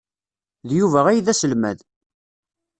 D 0.67 0.69
Yuba 0.79 1.01
ay 1.07 1.19
d 1.25 1.27
aselmad. 1.31 1.79